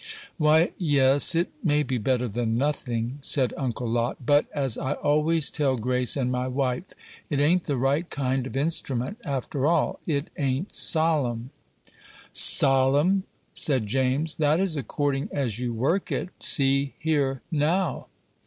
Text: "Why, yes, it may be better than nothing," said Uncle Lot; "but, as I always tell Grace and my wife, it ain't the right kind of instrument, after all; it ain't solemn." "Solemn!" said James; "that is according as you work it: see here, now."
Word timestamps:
"Why, 0.39 0.71
yes, 0.79 1.35
it 1.35 1.49
may 1.63 1.83
be 1.83 1.99
better 1.99 2.27
than 2.27 2.57
nothing," 2.57 3.19
said 3.21 3.53
Uncle 3.55 3.87
Lot; 3.87 4.25
"but, 4.25 4.47
as 4.51 4.75
I 4.75 4.93
always 4.93 5.51
tell 5.51 5.77
Grace 5.77 6.17
and 6.17 6.31
my 6.31 6.47
wife, 6.47 6.85
it 7.29 7.39
ain't 7.39 7.67
the 7.67 7.77
right 7.77 8.09
kind 8.09 8.47
of 8.47 8.57
instrument, 8.57 9.19
after 9.23 9.67
all; 9.67 9.99
it 10.07 10.31
ain't 10.39 10.73
solemn." 10.73 11.51
"Solemn!" 12.33 13.25
said 13.53 13.85
James; 13.85 14.37
"that 14.37 14.59
is 14.59 14.75
according 14.75 15.29
as 15.31 15.59
you 15.59 15.71
work 15.71 16.11
it: 16.11 16.29
see 16.39 16.95
here, 16.97 17.43
now." 17.51 18.07